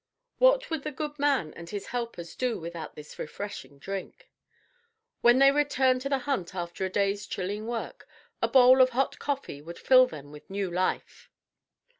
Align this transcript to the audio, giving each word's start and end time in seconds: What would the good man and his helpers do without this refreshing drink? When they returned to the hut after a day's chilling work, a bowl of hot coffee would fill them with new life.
What 0.39 0.71
would 0.71 0.81
the 0.81 0.91
good 0.91 1.19
man 1.19 1.53
and 1.53 1.69
his 1.69 1.85
helpers 1.93 2.33
do 2.35 2.57
without 2.59 2.95
this 2.95 3.19
refreshing 3.19 3.77
drink? 3.77 4.31
When 5.21 5.37
they 5.37 5.51
returned 5.51 6.01
to 6.01 6.09
the 6.09 6.17
hut 6.17 6.55
after 6.55 6.83
a 6.83 6.89
day's 6.89 7.27
chilling 7.27 7.67
work, 7.67 8.07
a 8.41 8.47
bowl 8.47 8.81
of 8.81 8.89
hot 8.97 9.19
coffee 9.19 9.61
would 9.61 9.77
fill 9.77 10.07
them 10.07 10.31
with 10.31 10.49
new 10.49 10.71
life. 10.71 11.29